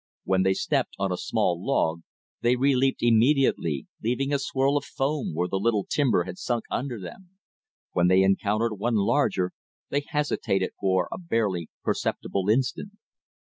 [0.23, 2.01] When they stepped on a small log
[2.41, 6.63] they re leaped immediately, leaving a swirl of foam where the little timber had sunk
[6.71, 7.29] under them;
[7.91, 9.51] when they encountered one larger,
[9.89, 12.93] they hesitated for a barely perceptible instant.